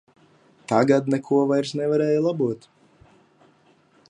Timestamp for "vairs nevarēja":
1.53-2.25